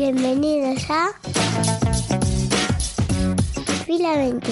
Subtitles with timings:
[0.00, 1.10] Bienvenidos a
[3.84, 4.48] Fila 20.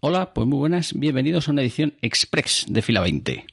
[0.00, 3.44] Hola, pues muy buenas, bienvenidos a una edición express de Fila 20.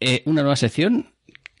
[0.00, 1.13] Eh, una nueva sección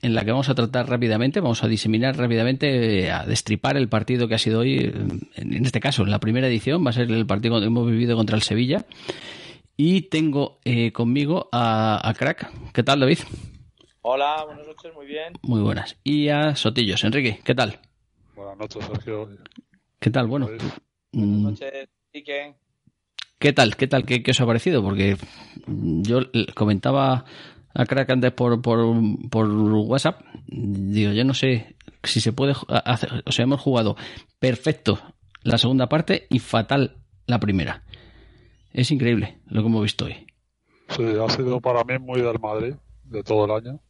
[0.04, 3.88] en la que vamos a tratar rápidamente, vamos a diseminar rápidamente, eh, a destripar el
[3.88, 4.92] partido que ha sido hoy, eh,
[5.36, 8.16] en este caso, en la primera edición, va a ser el partido que hemos vivido
[8.16, 8.84] contra el Sevilla.
[9.76, 12.48] Y tengo eh, conmigo a, a Crack.
[12.72, 13.18] ¿Qué tal, David?
[14.02, 15.32] Hola, buenas noches, muy bien.
[15.42, 15.96] Muy buenas.
[16.04, 17.02] Y a Sotillos.
[17.04, 17.80] Enrique, ¿qué tal?
[18.36, 19.28] Buenas noches, Sergio.
[19.98, 20.26] ¿Qué tal?
[20.28, 20.60] Bueno, David.
[21.12, 22.54] mm, Buenas noches, Ike.
[23.38, 23.76] ¿qué tal?
[23.76, 24.04] ¿Qué tal?
[24.04, 24.82] ¿Qué, qué os ha parecido?
[24.82, 25.16] Porque
[25.66, 27.24] yo l- comentaba
[27.74, 28.78] a Crack antes por, por,
[29.30, 30.22] por WhatsApp.
[30.46, 33.22] Digo, yo no sé si se puede hacer.
[33.26, 33.96] O sea, hemos jugado
[34.38, 34.98] perfecto
[35.42, 37.82] la segunda parte y fatal la primera.
[38.72, 40.26] Es increíble lo que hemos visto hoy.
[40.88, 43.80] Sí, ha sido para mí muy del Madrid de todo el año.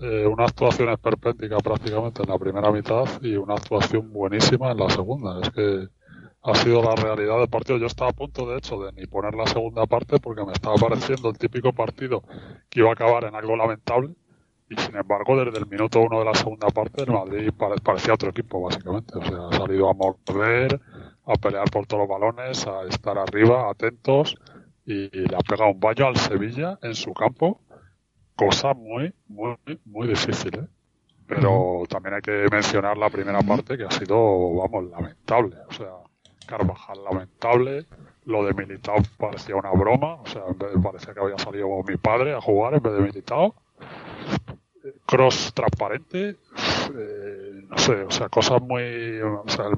[0.00, 4.90] Eh, una actuación esperpéntica prácticamente en la primera mitad y una actuación buenísima en la
[4.90, 5.40] segunda.
[5.40, 5.88] Es que
[6.44, 7.78] ha sido la realidad del partido.
[7.78, 10.76] Yo estaba a punto, de hecho, de ni poner la segunda parte porque me estaba
[10.76, 12.22] pareciendo el típico partido
[12.68, 14.14] que iba a acabar en algo lamentable.
[14.68, 18.14] Y sin embargo, desde el minuto uno de la segunda parte, el Madrid pare- parecía
[18.14, 19.18] otro equipo, básicamente.
[19.18, 20.80] O sea, ha salido a morder,
[21.26, 24.36] a pelear por todos los balones, a estar arriba, atentos,
[24.86, 27.60] y le ha pegado un baño al Sevilla en su campo,
[28.36, 30.66] cosa muy, muy, muy difícil, ¿eh?
[31.26, 34.16] Pero también hay que mencionar la primera parte que ha sido,
[34.56, 35.56] vamos, lamentable.
[35.68, 35.92] O sea,
[36.46, 37.86] Carvajal lamentable,
[38.26, 40.42] lo de Militao parecía una broma, o sea,
[40.82, 43.54] parecía que había salido mi padre a jugar en vez de Militao.
[45.06, 46.36] Cross transparente,
[46.94, 49.76] eh, no sé, o sea, cosas muy, o sea, el,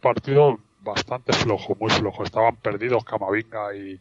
[0.00, 2.24] partido bastante flojo, muy flojo.
[2.24, 4.00] Estaban perdidos Camavinga y,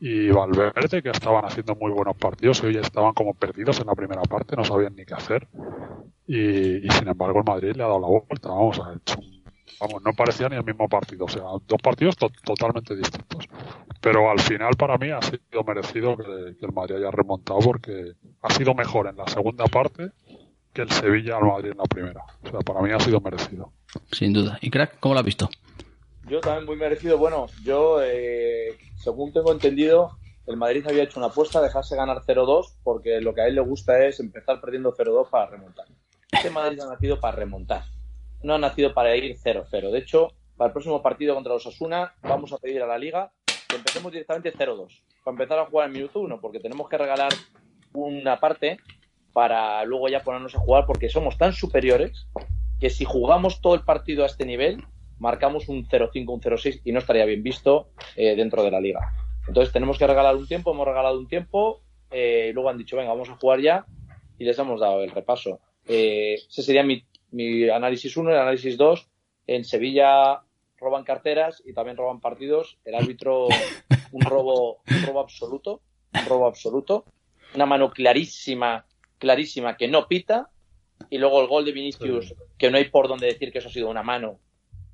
[0.00, 3.94] y Valverde, que estaban haciendo muy buenos partidos y hoy estaban como perdidos en la
[3.94, 5.46] primera parte, no sabían ni qué hacer.
[6.26, 9.37] Y, y sin embargo el Madrid le ha dado la vuelta, vamos, ha hecho un-
[9.80, 13.48] vamos, no parecía ni el mismo partido, o sea, dos partidos to- totalmente distintos.
[14.00, 18.12] Pero al final para mí ha sido merecido que, que el Madrid haya remontado porque
[18.42, 20.10] ha sido mejor en la segunda parte
[20.72, 22.22] que el Sevilla al Madrid en la primera.
[22.44, 23.72] O sea, para mí ha sido merecido.
[24.12, 24.58] Sin duda.
[24.60, 25.48] ¿Y Crack, cómo lo has visto?
[26.28, 27.18] Yo también muy merecido.
[27.18, 32.74] Bueno, yo, eh, según tengo entendido, el Madrid había hecho una apuesta, dejarse ganar 0-2,
[32.84, 35.86] porque lo que a él le gusta es empezar perdiendo 0-2 para remontar.
[36.30, 37.84] Este Madrid ha nacido para remontar,
[38.42, 39.90] no ha nacido para ir 0-0.
[39.90, 43.32] De hecho, para el próximo partido contra los Asuna, vamos a pedir a la Liga
[43.68, 47.32] que empecemos directamente 0-2, para empezar a jugar en minuto 1, porque tenemos que regalar
[47.92, 48.78] una parte
[49.32, 52.26] para luego ya ponernos a jugar, porque somos tan superiores
[52.80, 54.82] que si jugamos todo el partido a este nivel,
[55.18, 59.00] marcamos un 0-5, un 0-6 y no estaría bien visto eh, dentro de la liga.
[59.46, 63.10] Entonces tenemos que regalar un tiempo, hemos regalado un tiempo, eh, luego han dicho, venga,
[63.10, 63.84] vamos a jugar ya
[64.38, 65.60] y les hemos dado el repaso.
[65.86, 69.08] Eh, ese sería mi, mi análisis 1, el análisis 2.
[69.46, 70.42] En Sevilla
[70.78, 72.78] roban carteras y también roban partidos.
[72.84, 73.48] El árbitro,
[74.12, 75.80] un robo, un robo absoluto,
[76.14, 77.04] un robo absoluto.
[77.54, 78.84] Una mano clarísima,
[79.18, 80.50] clarísima que no pita.
[81.10, 83.72] Y luego el gol de Vinicius, que no hay por dónde decir que eso ha
[83.72, 84.38] sido una mano.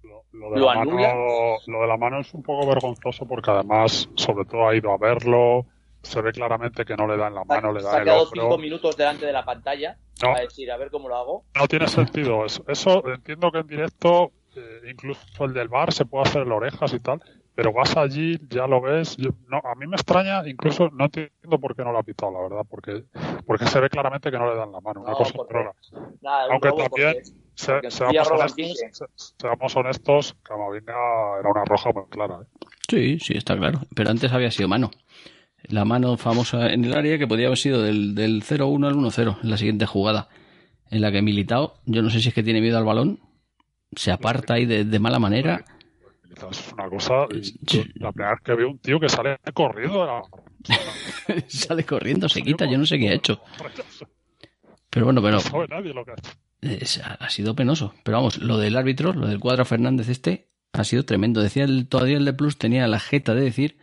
[0.02, 1.08] Lo, lo de ¿Lo la anula?
[1.08, 4.92] mano, lo de la mano es un poco vergonzoso porque además, sobre todo, ha ido
[4.92, 5.66] a verlo.
[6.04, 7.98] Se ve claramente que no le da en la mano, le se da ha en
[8.00, 10.34] el quedado cinco minutos delante de la pantalla No.
[10.36, 11.44] a decir, a ver cómo lo hago.
[11.58, 12.64] No tiene sentido eso.
[12.68, 16.56] Eso entiendo que en directo, eh, incluso el del bar se puede hacer en las
[16.56, 17.20] orejas y tal,
[17.54, 19.16] pero vas allí, ya lo ves.
[19.16, 22.32] Yo- no, a mí me extraña, incluso no entiendo por qué no lo ha pitado,
[22.32, 23.04] la verdad, porque
[23.46, 25.00] porque se ve claramente que no le dan la mano.
[25.02, 25.72] Una No, cosa porque- rara.
[26.20, 27.24] Nada, un Aunque robo también, porque-
[27.54, 28.88] se- porque en seamos, honestos, 15.
[28.92, 29.06] se-
[29.38, 30.92] seamos honestos, Camavinga
[31.40, 32.40] era una roja muy clara.
[32.42, 32.66] ¿eh?
[32.88, 33.80] Sí, sí, está claro.
[33.94, 34.90] Pero antes había sido mano.
[35.68, 39.38] La mano famosa en el área que podía haber sido del, del 0-1 al 1-0
[39.42, 40.28] en la siguiente jugada.
[40.90, 43.18] En la que Militao, yo no sé si es que tiene miedo al balón,
[43.96, 45.64] se aparta ahí de, de mala manera.
[46.50, 47.26] Es una cosa.
[47.62, 50.22] yo la primera vez que veo un tío que sale corriendo la.
[51.48, 53.40] Sale corriendo, se quita, yo no sé qué ha hecho.
[54.90, 56.30] Pero bueno, pero No sabe nadie lo que ha hecho.
[56.60, 57.94] es- ha ha sido penoso.
[58.04, 61.40] Pero vamos, lo del árbitro, lo del cuadro Fernández este, ha sido tremendo.
[61.42, 63.76] Decía el, todavía el de Plus, tenía la jeta de decir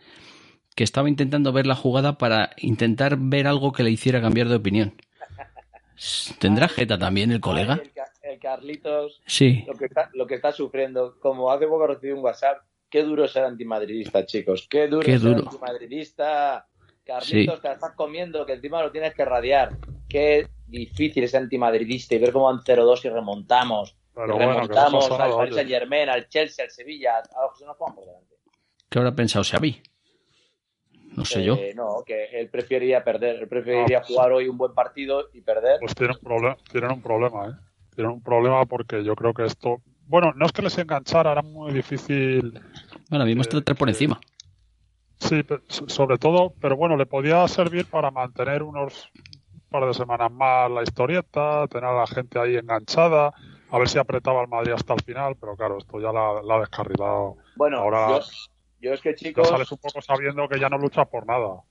[0.74, 4.56] que estaba intentando ver la jugada para intentar ver algo que le hiciera cambiar de
[4.56, 4.94] opinión.
[6.38, 7.74] ¿Tendrá jeta también el colega?
[7.74, 9.64] Ay, El, Ca- el Carlitos, Sí.
[9.66, 11.18] lo que, está, lo que está sufriendo.
[11.20, 12.58] Como hace poco recibí un WhatsApp,
[12.88, 14.66] qué duro ser antimadridista, chicos.
[14.68, 15.48] Qué duro Qué ser duro.
[15.48, 16.66] antimadridista.
[17.04, 17.60] Carlitos, Sí.
[17.62, 19.76] te la estás comiendo, que encima lo tienes que radiar.
[20.08, 23.96] Qué difícil ser antimadridista y ver cómo van 0-2 y remontamos.
[24.14, 25.54] Pero Y bueno, que no remontamos al Paris.
[25.54, 28.36] Saint Germain, al Chelsea, al Sevilla, a los que se nos pongan por delante.
[28.88, 29.82] ¿Qué habrá pensado Xavi?
[31.16, 31.54] No sé yo.
[31.54, 35.40] Eh, no, que él preferiría perder, él preferiría Ah, jugar hoy un buen partido y
[35.42, 35.78] perder.
[35.80, 37.52] Pues tienen, problem- tienen un problema, ¿eh?
[37.94, 39.82] Tienen un problema porque yo creo que esto...
[40.06, 42.58] Bueno, no es que les enganchara, era muy difícil
[43.10, 44.20] Bueno, me eh, tratar por encima.
[45.18, 49.08] Sí, sobre todo, pero bueno, le podía servir para mantener unos
[49.70, 53.32] par de semanas más la historieta, tener a la gente ahí enganchada,
[53.70, 56.56] a ver si apretaba al Madrid hasta el final, pero claro, esto ya la, la
[56.56, 57.36] ha descarrilado.
[57.56, 58.20] Bueno, Ahora- yo,
[58.82, 61.62] yo es que Ya chicos, sales un poco sabiendo que ya no luchas por nada.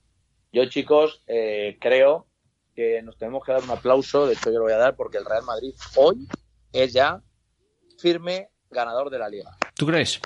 [0.53, 2.27] yo chicos eh, creo
[2.73, 5.17] que nos tenemos que dar un aplauso, de hecho yo lo voy a dar porque
[5.17, 6.25] el Real Madrid hoy
[6.71, 7.21] es ya
[7.99, 9.51] firme ganador de la liga.
[9.75, 10.21] ¿Tú crees?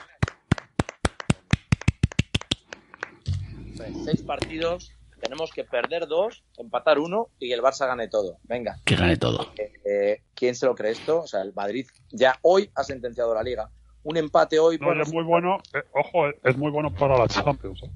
[4.06, 4.92] Seis partidos,
[5.22, 8.38] tenemos que perder dos, empatar uno y que el Barça gane todo.
[8.44, 9.52] Venga, Que gane todo.
[9.58, 11.22] eh, eh, ¿quién se lo cree esto?
[11.22, 13.70] O sea, el Madrid ya hoy ha sentenciado la liga.
[14.06, 17.28] Un empate hoy, No, es muy bueno, eh, ojo, eh, es muy bueno para la
[17.28, 17.84] Champions.
[17.84, 17.90] ¿eh?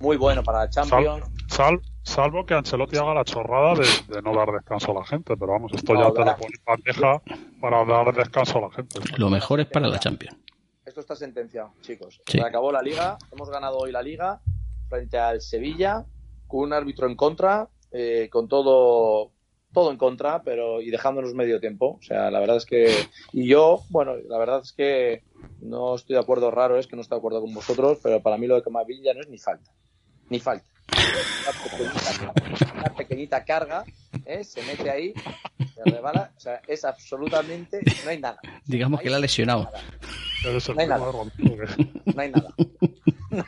[0.00, 1.24] muy bueno para la Champions.
[1.48, 5.36] Sal- salvo que Ancelotti haga la chorrada de, de no dar descanso a la gente,
[5.36, 7.22] pero vamos, esto No, ya te lo pone bandeja
[7.60, 8.98] para dar descanso a la gente.
[9.18, 10.36] Lo mejor es para la Champions.
[10.84, 12.20] Esto está sentenciado, chicos.
[12.26, 12.38] Sí.
[12.38, 14.40] Se acabó la liga, hemos ganado hoy la liga
[14.88, 16.04] frente al Sevilla,
[16.46, 19.32] con un árbitro en contra, eh, con todo
[19.72, 21.98] todo en contra, pero y dejándonos medio tiempo.
[22.00, 25.22] O sea, la verdad es que y yo, bueno, la verdad es que
[25.60, 28.38] no estoy de acuerdo, raro es que no estoy de acuerdo con vosotros, pero para
[28.38, 29.70] mí lo de Camavinga no es ni falta,
[30.30, 30.66] ni falta.
[32.74, 33.84] Una pequeñita, una carga,
[34.24, 34.44] ¿eh?
[34.44, 35.12] se mete ahí,
[35.74, 38.38] se rebala, o sea, es absolutamente, no hay nada.
[38.64, 39.68] Digamos que la ha lesionado.
[40.76, 41.12] Hay nada.
[42.14, 42.54] No hay nada.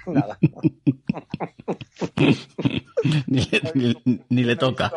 [0.06, 0.38] No hay nada.
[3.26, 3.62] ni, le,
[4.04, 4.92] ni- ni le toca.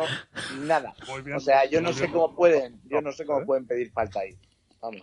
[0.60, 0.94] Nada.
[1.36, 3.46] O sea, yo no sé cómo pueden, yo no sé cómo ¿Eh?
[3.46, 4.36] pueden pedir falta ahí.
[4.80, 5.02] Vamos.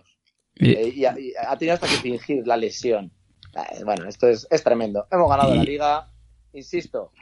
[0.56, 3.10] Eh, Eh, y, ha, y ha tenido hasta que fingir la lesión.
[3.54, 5.06] Eh, Bueno, esto es, es tremendo.
[5.10, 6.10] Hemos ganado la Y- liga.
[6.52, 7.12] Insisto,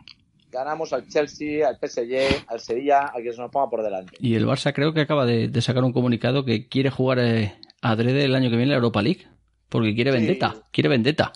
[0.51, 4.17] ganamos al Chelsea, al PSG, al Sevilla, al que se nos ponga por delante.
[4.21, 7.55] Y el Barça creo que acaba de, de sacar un comunicado que quiere jugar eh,
[7.83, 9.27] adrede el año que viene la Europa League.
[9.69, 10.17] Porque quiere Sí.
[10.17, 10.55] vendetta.
[10.73, 11.33] Quiere vendetta.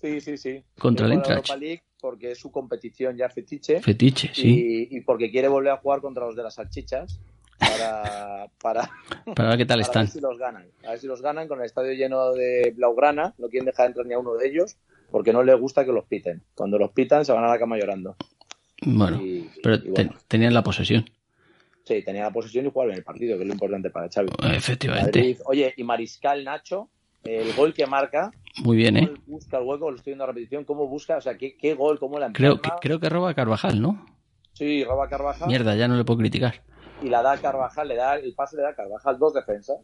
[0.00, 0.64] Sí, sí, sí.
[0.78, 1.48] Contra el a Eintracht.
[1.50, 3.80] Europa League porque es su competición ya fetiche.
[3.80, 4.88] Fetiche, sí.
[4.90, 7.20] Y, y porque quiere volver a jugar contra los de las salchichas
[7.58, 8.90] para, para,
[9.34, 10.04] Para ver qué tal están.
[10.04, 10.66] ver si los ganan.
[10.86, 13.34] A ver si los ganan con el estadio lleno de Blaugrana.
[13.38, 14.76] No quieren dejar entrar ni a uno de ellos
[15.10, 16.42] porque no les gusta que los piten.
[16.54, 18.16] Cuando los pitan se van a la cama llorando.
[18.82, 21.04] Bueno, Y- pero y tenían la posesión.
[21.84, 24.30] sí, tenía la posesión y jugar en el partido, que es lo importante para Xavi.
[24.54, 25.18] Efectivamente.
[25.18, 25.38] Madrid.
[25.46, 26.88] Oye, y Mariscal Nacho,
[27.24, 28.30] el gol que marca,
[28.64, 29.08] Muy bien, ¿eh?
[29.08, 31.74] cómo busca el hueco, lo estoy viendo a repetición, cómo busca, o sea, qué, qué
[31.74, 34.04] gol, cómo la Creo que, creo que roba a Carvajal, ¿no?
[34.54, 36.62] Sí, roba a Carvajal Mierda, ya no le puedo criticar.
[37.02, 39.78] y la da a Carvajal, le da el pase le da a Carvajal, dos defensas.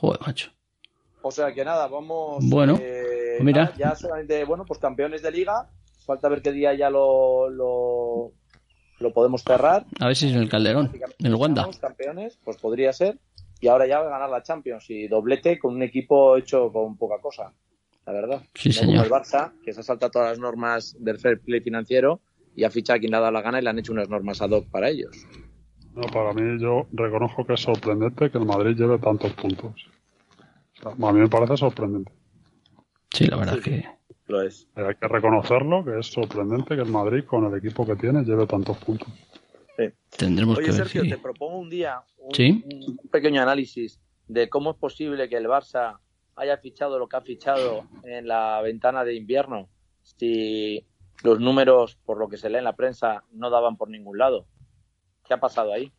[0.00, 0.50] Joder, macho.
[1.22, 2.44] O sea que nada, vamos.
[2.48, 3.64] Bueno, eh, pues mira.
[3.64, 5.68] nada, ya solamente, bueno, pues campeones de liga.
[6.04, 8.32] Falta ver qué día ya lo, lo,
[8.98, 9.86] lo podemos cerrar.
[10.00, 10.90] A ver si es en el Calderón,
[11.20, 11.68] en el Wanda.
[11.80, 13.18] Campeones, pues podría ser.
[13.62, 16.96] Y ahora ya va a ganar la Champions y doblete con un equipo hecho con
[16.96, 17.52] poca cosa,
[18.04, 18.42] la verdad.
[18.54, 19.04] Sí, no señor.
[19.08, 22.20] Como el Barça, que se ha saltado todas las normas del fair play financiero
[22.56, 24.08] y ha fichado a quien le ha dado la gana y le han hecho unas
[24.08, 25.16] normas ad hoc para ellos.
[25.94, 29.72] No, para mí yo reconozco que es sorprendente que el Madrid lleve tantos puntos.
[30.74, 32.10] O sea, a mí me parece sorprendente.
[33.12, 33.84] Sí, la verdad Sí, que
[34.26, 34.66] Lo es.
[34.74, 38.44] Hay que reconocerlo, que es sorprendente que el Madrid, con el equipo que tiene, lleve
[38.48, 39.08] tantos puntos.
[40.16, 41.10] Tendremos Oye, que ver Sergio, si...
[41.10, 42.64] te propongo un día un, Sí.
[42.64, 45.98] un pequeño análisis de cómo es posible que el Barça
[46.36, 49.68] haya fichado lo que ha fichado en la ventana de invierno
[50.02, 50.86] si
[51.22, 54.46] los números, por lo que se lee en la prensa, no daban por ningún lado.
[55.24, 55.92] ¿Qué ha pasado ahí?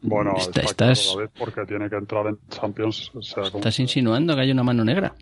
[0.00, 3.10] Bueno, Está- está, estás- David, porque tiene que entrar en Champions.
[3.14, 5.14] o sea, como- ¿Estás insinuando que hay una mano negra?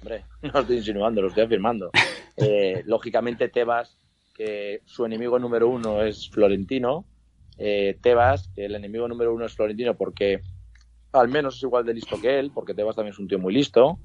[0.00, 1.90] Hombre, no lo estoy insinuando, lo estoy afirmando.
[2.42, 3.98] Eh, lógicamente, Tebas,
[4.34, 7.04] que su enemigo número uno es Florentino.
[7.58, 10.40] eh, Tebas, que el enemigo número uno es Florentino porque
[11.12, 13.52] al menos es igual de listo que él, porque Tebas también es un tío muy
[13.52, 13.98] listo.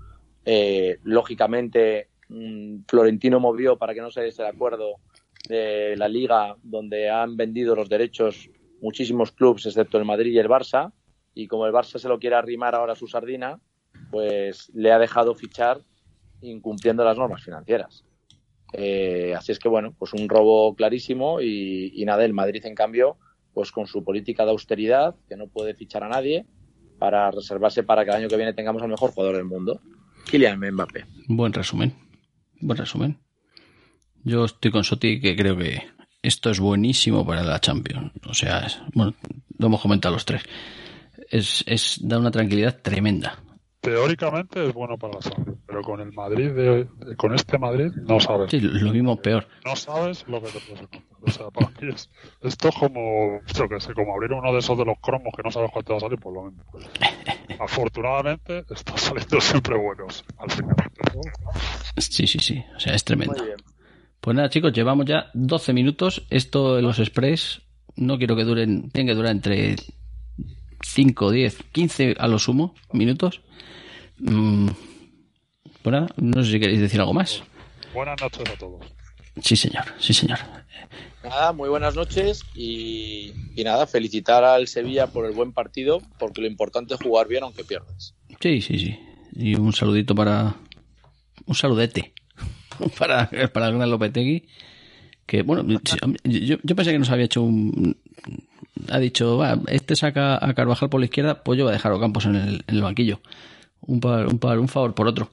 [0.44, 4.96] Eh, lógicamente, mm, Florentino movió para que no se diese el acuerdo
[5.48, 8.50] de la liga donde han vendido los derechos
[8.82, 10.92] muchísimos clubes, excepto el Madrid y el Barça,
[11.34, 13.60] y como el Barça se lo quiere arrimar ahora a su sardina,
[14.12, 15.82] pues le ha dejado fichar
[16.42, 18.06] incumpliendo las normas financieras.
[18.78, 22.76] Eh, así es que, bueno, pues un robo clarísimo y, y, nada, el Madrid, en
[22.76, 23.18] cambio,
[23.54, 26.46] pues con su política de austeridad, que no puede fichar a nadie,
[27.00, 29.80] para reservarse para que el año que viene tengamos al mejor jugador del mundo,
[30.30, 31.06] Kylian Mbappé.
[31.28, 31.94] Buen resumen,
[32.60, 33.18] buen resumen.
[34.24, 35.84] Yo estoy con Soti que creo que
[36.22, 38.12] esto es buenísimo para la Champions.
[38.28, 39.14] O sea, es, bueno,
[39.58, 40.42] lo hemos comentado los tres.
[41.30, 43.40] Es, es da una tranquilidad tremenda
[43.86, 48.18] teóricamente es bueno para la salud, pero con el Madrid, de, con este Madrid, no
[48.22, 48.50] sabes.
[48.50, 49.46] Sí, lo mismo peor.
[49.66, 51.04] No sabes lo que te puedes encontrar.
[51.22, 52.10] O sea, para mí es,
[52.42, 55.44] esto es como, yo que sé, como abrir uno de esos de los cromos que
[55.44, 56.66] no sabes cuál te va a salir, por lo menos.
[57.60, 60.76] Afortunadamente, está saliendo siempre buenos al final.
[61.98, 62.64] Sí, sí, sí.
[62.74, 63.36] O sea, es tremendo.
[64.22, 66.26] Pues nada, chicos, llevamos ya 12 minutos.
[66.30, 67.64] Esto de los express,
[67.98, 69.76] no quiero que duren, tenga que durar entre
[70.82, 73.42] 5, 10, 15 a lo sumo minutos.
[74.20, 74.70] Mm,
[75.86, 77.44] bueno, no sé si queréis decir algo más.
[77.94, 78.86] Buenas noches a todos.
[79.42, 80.40] Sí, señor, sí, señor.
[81.24, 86.42] Nada, muy buenas noches y, y, nada, felicitar al Sevilla por el buen partido, porque
[86.42, 88.16] lo importante es jugar bien aunque pierdas.
[88.40, 89.00] Sí, sí, sí.
[89.36, 90.56] Y un saludito para.
[91.46, 92.14] Un saludete
[92.98, 94.48] para, para el gran Lopetegui.
[95.26, 95.80] Que bueno,
[96.24, 97.98] yo, yo pensé que nos había hecho un.
[98.90, 101.94] Ha dicho, va, este saca a Carvajal por la izquierda, pues yo voy a dejar
[101.94, 103.20] a Campos en el, en el banquillo
[103.88, 105.30] un, par, un, par, un favor por otro.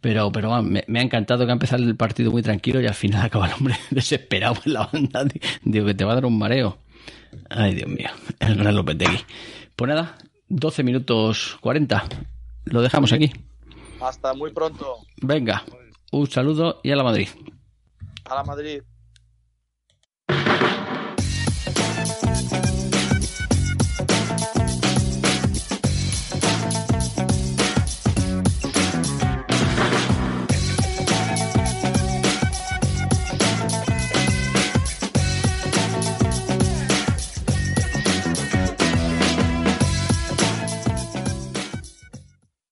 [0.00, 2.94] Pero, pero me, me, ha encantado que ha empezado el partido muy tranquilo y al
[2.94, 5.24] final acaba el hombre desesperado en la banda.
[5.62, 6.78] Digo que te va a dar un mareo.
[7.50, 8.08] Ay, Dios mío,
[8.40, 9.18] el gran Lopetegui.
[9.74, 10.16] Pues nada,
[10.48, 12.04] 12 minutos 40.
[12.64, 13.32] Lo dejamos aquí.
[14.00, 14.98] Hasta muy pronto.
[15.22, 15.64] Venga,
[16.12, 17.28] un saludo y a la Madrid.
[18.24, 18.82] A la Madrid.